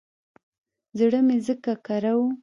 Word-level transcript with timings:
زړه 0.97 1.19
مې 1.27 1.37
ځکه 1.47 1.71
کره 1.85 2.13
و. 2.17 2.21